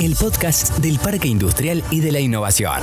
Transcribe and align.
el 0.00 0.16
podcast 0.16 0.78
del 0.78 0.98
Parque 0.98 1.28
Industrial 1.28 1.84
y 1.90 2.00
de 2.00 2.10
la 2.10 2.20
Innovación. 2.20 2.80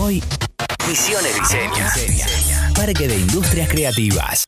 Hoy, 0.00 0.22
Misiones 0.88 1.34
Diseña. 1.38 2.72
Parque 2.74 3.06
de 3.06 3.16
Industrias 3.18 3.68
Creativas. 3.68 4.47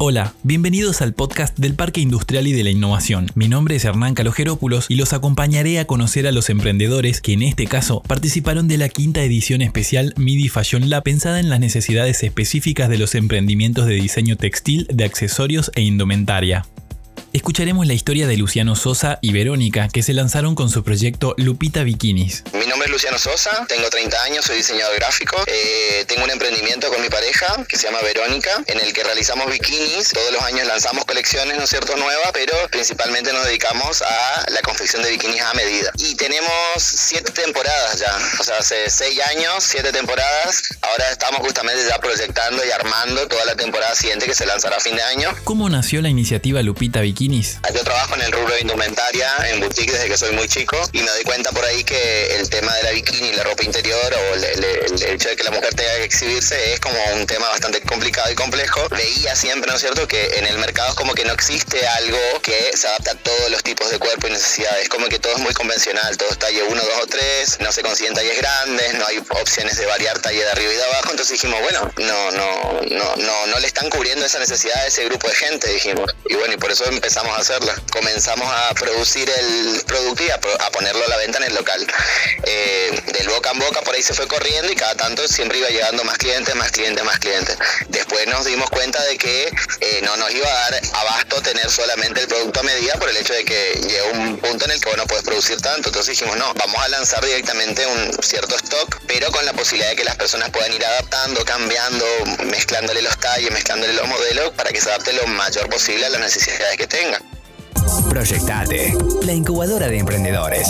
Hola, 0.00 0.32
bienvenidos 0.44 1.02
al 1.02 1.12
podcast 1.12 1.58
del 1.58 1.74
Parque 1.74 2.00
Industrial 2.00 2.46
y 2.46 2.52
de 2.52 2.62
la 2.62 2.70
Innovación. 2.70 3.26
Mi 3.34 3.48
nombre 3.48 3.74
es 3.74 3.84
Hernán 3.84 4.14
Calogerópulos 4.14 4.86
y 4.88 4.94
los 4.94 5.12
acompañaré 5.12 5.80
a 5.80 5.86
conocer 5.86 6.28
a 6.28 6.30
los 6.30 6.50
emprendedores 6.50 7.20
que 7.20 7.32
en 7.32 7.42
este 7.42 7.66
caso 7.66 8.00
participaron 8.06 8.68
de 8.68 8.78
la 8.78 8.88
quinta 8.90 9.24
edición 9.24 9.60
especial 9.60 10.14
MIDI 10.16 10.50
Fashion 10.50 10.88
Lab 10.88 11.02
pensada 11.02 11.40
en 11.40 11.50
las 11.50 11.58
necesidades 11.58 12.22
específicas 12.22 12.88
de 12.88 12.98
los 12.98 13.16
emprendimientos 13.16 13.86
de 13.86 13.94
diseño 13.94 14.36
textil, 14.36 14.86
de 14.88 15.02
accesorios 15.02 15.72
e 15.74 15.82
indumentaria 15.82 16.64
escucharemos 17.32 17.86
la 17.86 17.94
historia 17.94 18.26
de 18.26 18.36
Luciano 18.36 18.74
Sosa 18.74 19.18
y 19.20 19.32
Verónica, 19.32 19.88
que 19.88 20.02
se 20.02 20.14
lanzaron 20.14 20.54
con 20.54 20.70
su 20.70 20.82
proyecto 20.82 21.34
Lupita 21.36 21.82
Bikinis. 21.82 22.44
Nombre 22.78 22.86
es 22.86 22.92
Luciano 22.92 23.18
Sosa, 23.18 23.66
tengo 23.66 23.90
30 23.90 24.22
años, 24.22 24.44
soy 24.44 24.58
diseñador 24.58 24.94
gráfico. 24.94 25.42
Eh, 25.46 26.04
tengo 26.06 26.22
un 26.22 26.30
emprendimiento 26.30 26.88
con 26.90 27.02
mi 27.02 27.08
pareja 27.08 27.66
que 27.68 27.76
se 27.76 27.88
llama 27.88 28.00
Verónica, 28.02 28.50
en 28.66 28.78
el 28.78 28.92
que 28.92 29.02
realizamos 29.02 29.50
bikinis. 29.50 30.10
Todos 30.12 30.32
los 30.32 30.40
años 30.42 30.64
lanzamos 30.68 31.04
colecciones, 31.04 31.56
¿no 31.56 31.64
es 31.64 31.70
cierto?, 31.70 31.96
nuevas, 31.96 32.30
pero 32.32 32.54
principalmente 32.70 33.32
nos 33.32 33.44
dedicamos 33.46 34.02
a 34.02 34.44
la 34.50 34.62
confección 34.62 35.02
de 35.02 35.10
bikinis 35.10 35.40
a 35.40 35.54
medida. 35.54 35.90
Y 35.96 36.14
tenemos 36.14 36.48
siete 36.78 37.32
temporadas 37.32 37.98
ya, 37.98 38.16
o 38.38 38.44
sea, 38.44 38.58
hace 38.58 38.88
seis 38.90 39.18
años, 39.22 39.54
siete 39.58 39.90
temporadas. 39.90 40.62
Ahora 40.82 41.10
estamos 41.10 41.40
justamente 41.40 41.84
ya 41.84 41.98
proyectando 41.98 42.64
y 42.64 42.70
armando 42.70 43.26
toda 43.26 43.44
la 43.44 43.56
temporada 43.56 43.96
siguiente 43.96 44.26
que 44.26 44.36
se 44.36 44.46
lanzará 44.46 44.76
a 44.76 44.80
fin 44.80 44.94
de 44.94 45.02
año. 45.02 45.34
¿Cómo 45.42 45.68
nació 45.68 46.00
la 46.00 46.10
iniciativa 46.10 46.62
Lupita 46.62 47.00
Bikinis? 47.00 47.58
Yo 47.74 47.82
trabajo 47.82 48.14
en 48.14 48.22
el 48.22 48.30
rubro 48.30 48.54
de 48.54 48.60
indumentaria, 48.60 49.28
en 49.48 49.58
boutique 49.58 49.90
desde 49.90 50.06
que 50.06 50.16
soy 50.16 50.32
muy 50.36 50.46
chico 50.46 50.76
y 50.92 50.98
me 50.98 51.10
doy 51.10 51.24
cuenta 51.24 51.50
por 51.50 51.64
ahí 51.64 51.82
que 51.82 52.36
el 52.36 52.48
tema 52.48 52.67
de 52.76 52.82
la 52.82 52.90
bikini, 52.90 53.32
la 53.32 53.44
ropa 53.44 53.62
interior 53.64 54.14
o 54.14 54.34
el, 54.34 54.64
hecho 55.02 55.28
de 55.28 55.36
que 55.36 55.44
la 55.44 55.50
mujer 55.50 55.74
tenga 55.74 55.94
que 55.96 56.04
exhibirse 56.04 56.74
es 56.74 56.80
como 56.80 56.98
un 57.14 57.26
tema 57.26 57.48
bastante 57.48 57.80
complicado 57.82 58.30
y 58.30 58.34
complejo. 58.34 58.88
Veía 58.90 59.34
siempre, 59.34 59.70
¿no 59.70 59.76
es 59.76 59.80
cierto?, 59.80 60.06
que 60.06 60.38
en 60.38 60.46
el 60.46 60.58
mercado 60.58 60.90
es 60.90 60.94
como 60.94 61.14
que 61.14 61.24
no 61.24 61.32
existe 61.32 61.86
algo 61.86 62.18
que 62.42 62.70
se 62.76 62.86
adapte 62.88 63.10
a 63.10 63.14
todos 63.14 63.50
los 63.50 63.62
tipos 63.62 63.90
de 63.90 63.98
cuerpo 63.98 64.28
y 64.28 64.30
necesidades. 64.30 64.88
Como 64.88 65.06
que 65.06 65.18
todo 65.18 65.34
es 65.34 65.38
muy 65.38 65.54
convencional, 65.54 66.16
todo 66.16 66.30
es 66.30 66.38
talle 66.38 66.62
1, 66.62 66.82
2 66.82 66.92
o 67.02 67.06
3, 67.06 67.60
no 67.60 67.72
se 67.72 67.82
consiguen 67.82 68.14
talles 68.14 68.36
grandes, 68.38 68.94
no 68.94 69.06
hay 69.06 69.18
opciones 69.18 69.76
de 69.76 69.86
variar 69.86 70.18
talle 70.20 70.42
de 70.44 70.50
arriba 70.50 70.72
y 70.72 70.76
de 70.76 70.84
abajo. 70.84 71.10
Entonces 71.10 71.32
dijimos, 71.32 71.60
bueno, 71.62 71.90
no, 71.98 72.30
no, 72.32 72.80
no, 72.90 73.16
no, 73.16 73.46
no 73.46 73.58
le 73.58 73.66
están 73.66 73.88
cubriendo 73.90 74.26
esa 74.26 74.38
necesidad 74.38 74.76
a 74.78 74.86
ese 74.86 75.04
grupo 75.04 75.28
de 75.28 75.34
gente, 75.34 75.72
dijimos. 75.72 76.10
Y 76.28 76.34
bueno, 76.34 76.54
y 76.54 76.56
por 76.56 76.70
eso 76.70 76.84
empezamos 76.86 77.36
a 77.36 77.40
hacerla. 77.40 77.74
Comenzamos 77.92 78.48
a 78.50 78.74
producir 78.74 79.28
el 79.28 79.82
producto 79.86 80.24
y 80.24 80.30
a, 80.30 80.38
ponerlo 80.38 81.04
a 81.04 81.08
la 81.08 81.16
venta 81.16 81.38
en 81.38 81.44
el 81.44 81.54
local. 81.54 81.86
Eh, 82.50 83.02
del 83.12 83.28
boca 83.28 83.50
en 83.50 83.58
boca 83.58 83.82
por 83.82 83.94
ahí 83.94 84.02
se 84.02 84.14
fue 84.14 84.26
corriendo 84.26 84.72
y 84.72 84.74
cada 84.74 84.94
tanto 84.94 85.28
siempre 85.28 85.58
iba 85.58 85.68
llegando 85.68 86.02
más 86.04 86.16
clientes, 86.16 86.54
más 86.54 86.70
clientes, 86.70 87.04
más 87.04 87.18
clientes. 87.18 87.58
Después 87.88 88.26
nos 88.28 88.46
dimos 88.46 88.70
cuenta 88.70 89.02
de 89.04 89.18
que 89.18 89.52
eh, 89.80 90.00
no 90.02 90.16
nos 90.16 90.32
iba 90.32 90.46
a 90.48 90.70
dar 90.70 90.80
abasto 90.94 91.42
tener 91.42 91.70
solamente 91.70 92.22
el 92.22 92.28
producto 92.28 92.60
a 92.60 92.62
medida 92.62 92.94
por 92.94 93.10
el 93.10 93.18
hecho 93.18 93.34
de 93.34 93.44
que 93.44 93.78
llega 93.86 94.18
un 94.18 94.38
punto 94.38 94.64
en 94.64 94.70
el 94.70 94.80
que 94.80 94.96
no 94.96 95.06
puedes 95.06 95.24
producir 95.24 95.60
tanto. 95.60 95.90
Entonces 95.90 96.18
dijimos, 96.18 96.38
no, 96.38 96.54
vamos 96.54 96.76
a 96.82 96.88
lanzar 96.88 97.22
directamente 97.22 97.86
un 97.86 98.16
cierto 98.22 98.56
stock, 98.56 98.98
pero 99.06 99.30
con 99.30 99.44
la 99.44 99.52
posibilidad 99.52 99.90
de 99.90 99.96
que 99.96 100.04
las 100.04 100.16
personas 100.16 100.48
puedan 100.48 100.72
ir 100.72 100.82
adaptando, 100.86 101.44
cambiando, 101.44 102.06
mezclándole 102.46 103.02
los 103.02 103.18
talles, 103.18 103.50
mezclándole 103.50 103.92
los 103.92 104.08
modelos 104.08 104.54
para 104.54 104.70
que 104.70 104.80
se 104.80 104.88
adapte 104.88 105.12
lo 105.12 105.26
mayor 105.26 105.68
posible 105.68 106.06
a 106.06 106.08
las 106.08 106.20
necesidades 106.22 106.78
que 106.78 106.86
tengan. 106.86 107.22
Proyectate, 108.08 108.94
la 109.22 109.32
incubadora 109.32 109.88
de 109.88 109.98
emprendedores. 109.98 110.68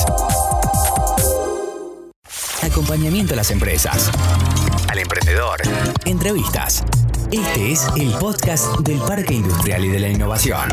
Acompañamiento 2.79 3.33
a 3.33 3.37
las 3.37 3.51
empresas. 3.51 4.09
Al 4.89 5.01
emprendedor. 5.01 5.61
Entrevistas. 6.05 6.85
Este 7.33 7.73
es 7.73 7.85
el 7.97 8.13
podcast 8.21 8.79
del 8.79 8.99
Parque 8.99 9.35
Industrial 9.35 9.85
y 9.85 9.89
de 9.89 9.99
la 9.99 10.09
Innovación. 10.09 10.69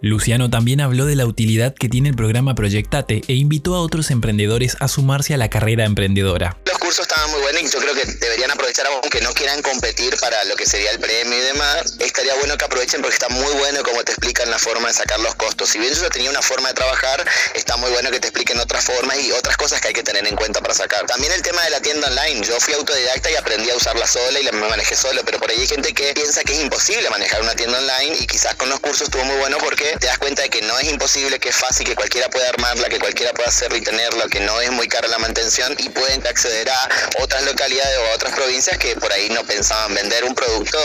Luciano 0.00 0.48
también 0.48 0.80
habló 0.80 1.04
de 1.04 1.16
la 1.16 1.26
utilidad 1.26 1.74
que 1.74 1.90
tiene 1.90 2.08
el 2.08 2.16
programa 2.16 2.54
Proyectate 2.54 3.20
e 3.28 3.34
invitó 3.34 3.74
a 3.74 3.80
otros 3.80 4.10
emprendedores 4.10 4.78
a 4.80 4.88
sumarse 4.88 5.34
a 5.34 5.36
la 5.36 5.50
carrera 5.50 5.84
emprendedora 5.84 6.56
cursos 6.82 7.06
estaban 7.06 7.30
muy 7.30 7.40
buenos 7.42 7.62
y 7.62 7.68
yo 7.68 7.78
creo 7.78 7.94
que 7.94 8.04
deberían 8.04 8.50
aprovechar, 8.50 8.84
aunque 8.88 9.20
no 9.20 9.32
quieran 9.32 9.62
competir 9.62 10.16
para 10.18 10.42
lo 10.46 10.56
que 10.56 10.66
sería 10.66 10.90
el 10.90 10.98
premio 10.98 11.38
y 11.38 11.40
demás, 11.40 11.94
estaría 12.00 12.34
bueno 12.34 12.58
que 12.58 12.64
aprovechen 12.64 13.00
porque 13.00 13.14
está 13.14 13.28
muy 13.28 13.52
bueno 13.54 13.84
como 13.84 14.02
te 14.02 14.10
explican 14.10 14.50
la 14.50 14.58
forma 14.58 14.88
de 14.88 14.94
sacar 14.94 15.20
los 15.20 15.32
costos. 15.36 15.68
Si 15.68 15.78
bien 15.78 15.94
yo 15.94 16.10
tenía 16.10 16.28
una 16.28 16.42
forma 16.42 16.70
de 16.70 16.74
trabajar, 16.74 17.24
está 17.54 17.76
muy 17.76 17.88
bueno 17.92 18.10
que 18.10 18.18
te 18.18 18.26
expliquen 18.26 18.58
otras 18.58 18.84
formas 18.84 19.16
y 19.20 19.30
otras 19.30 19.56
cosas 19.56 19.80
que 19.80 19.88
hay 19.88 19.94
que 19.94 20.02
tener 20.02 20.26
en 20.26 20.34
cuenta 20.34 20.60
para 20.60 20.74
sacar. 20.74 21.06
También 21.06 21.32
el 21.32 21.42
tema 21.42 21.62
de 21.62 21.70
la 21.70 21.80
tienda 21.80 22.08
online, 22.08 22.44
yo 22.44 22.58
fui 22.58 22.74
autodidacta 22.74 23.30
y 23.30 23.36
aprendí 23.36 23.70
a 23.70 23.76
usarla 23.76 24.08
sola 24.08 24.40
y 24.40 24.42
la 24.42 24.50
me 24.50 24.68
manejé 24.68 24.96
solo, 24.96 25.22
pero 25.24 25.38
por 25.38 25.52
ahí 25.52 25.60
hay 25.60 25.68
gente 25.68 25.94
que 25.94 26.12
piensa 26.14 26.42
que 26.42 26.52
es 26.52 26.58
imposible 26.62 27.08
manejar 27.10 27.42
una 27.42 27.54
tienda 27.54 27.78
online 27.78 28.16
y 28.18 28.26
quizás 28.26 28.56
con 28.56 28.68
los 28.68 28.80
cursos 28.80 29.02
estuvo 29.02 29.24
muy 29.24 29.36
bueno 29.36 29.56
porque 29.58 29.96
te 30.00 30.08
das 30.08 30.18
cuenta 30.18 30.42
de 30.42 30.50
que 30.50 30.62
no 30.62 30.76
es 30.80 30.88
imposible, 30.88 31.38
que 31.38 31.50
es 31.50 31.56
fácil, 31.56 31.86
que 31.86 31.94
cualquiera 31.94 32.28
puede 32.28 32.48
armarla, 32.48 32.88
que 32.88 32.98
cualquiera 32.98 33.32
puede 33.34 33.48
hacerla 33.48 33.78
y 33.78 33.82
tenerla, 33.82 34.26
que 34.26 34.40
no 34.40 34.60
es 34.60 34.72
muy 34.72 34.88
cara 34.88 35.06
la 35.06 35.18
mantención 35.18 35.76
y 35.78 35.88
pueden 35.88 36.26
acceder 36.26 36.72
a 36.72 36.81
otras 37.20 37.42
localidades 37.44 37.98
o 37.98 38.14
otras 38.14 38.34
provincias 38.34 38.78
que 38.78 38.96
por 38.96 39.12
ahí 39.12 39.28
no 39.30 39.44
pensaban 39.44 39.94
vender 39.94 40.24
un 40.24 40.34
producto 40.34 40.78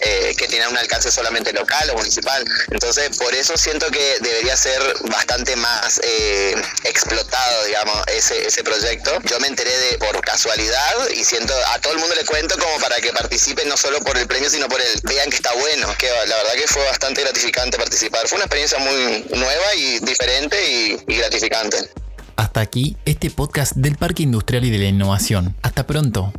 eh, 0.00 0.34
que 0.36 0.48
tiene 0.48 0.68
un 0.68 0.76
alcance 0.76 1.10
solamente 1.10 1.52
local 1.52 1.90
o 1.90 1.94
municipal. 1.94 2.44
Entonces, 2.70 3.16
por 3.16 3.34
eso 3.34 3.56
siento 3.56 3.90
que 3.90 4.16
debería 4.20 4.56
ser 4.56 4.80
bastante 5.04 5.56
más 5.56 6.00
eh, 6.02 6.54
explotado, 6.84 7.64
digamos, 7.64 8.02
ese, 8.08 8.46
ese 8.46 8.62
proyecto. 8.62 9.18
Yo 9.24 9.38
me 9.40 9.48
enteré 9.48 9.76
de 9.76 9.98
por 9.98 10.20
casualidad 10.22 11.08
y 11.14 11.24
siento, 11.24 11.54
a 11.72 11.78
todo 11.80 11.92
el 11.92 11.98
mundo 11.98 12.14
le 12.14 12.24
cuento 12.24 12.56
como 12.58 12.78
para 12.78 13.00
que 13.00 13.12
participen 13.12 13.68
no 13.68 13.76
solo 13.76 14.00
por 14.00 14.16
el 14.18 14.26
premio, 14.26 14.50
sino 14.50 14.68
por 14.68 14.80
el, 14.80 15.00
vean 15.04 15.30
que 15.30 15.36
está 15.36 15.52
bueno, 15.52 15.94
que 15.98 16.08
la 16.08 16.36
verdad 16.36 16.52
que 16.54 16.66
fue 16.66 16.84
bastante 16.84 17.22
gratificante 17.22 17.78
participar. 17.78 18.26
Fue 18.28 18.36
una 18.36 18.44
experiencia 18.44 18.78
muy 18.78 19.26
nueva 19.30 19.74
y 19.74 19.98
diferente 20.00 20.56
y 20.64 21.16
gratificante. 21.16 22.01
Hasta 22.42 22.60
aquí 22.60 22.96
este 23.04 23.30
podcast 23.30 23.76
del 23.76 23.94
Parque 23.94 24.24
Industrial 24.24 24.64
y 24.64 24.70
de 24.70 24.78
la 24.78 24.86
Innovación. 24.86 25.54
Hasta 25.62 25.86
pronto. 25.86 26.32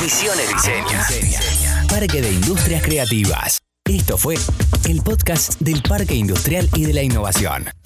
Misiones 0.00 0.48
Diseña. 0.48 1.84
Parque 1.88 2.22
de 2.22 2.30
Industrias 2.30 2.84
Creativas. 2.84 3.58
Esto 3.84 4.16
fue 4.16 4.36
el 4.88 5.02
podcast 5.02 5.58
del 5.58 5.82
Parque 5.82 6.14
Industrial 6.14 6.68
y 6.76 6.84
de 6.84 6.94
la 6.94 7.02
Innovación. 7.02 7.81